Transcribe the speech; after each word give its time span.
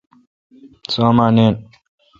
سو 0.91 0.99
اوما 1.07 1.27
ناین۔ 1.35 1.53